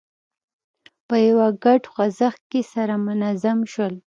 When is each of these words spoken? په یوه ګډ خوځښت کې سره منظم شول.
په 1.07 1.15
یوه 1.27 1.47
ګډ 1.63 1.81
خوځښت 1.93 2.41
کې 2.51 2.61
سره 2.73 2.93
منظم 3.05 3.57
شول. 3.71 3.93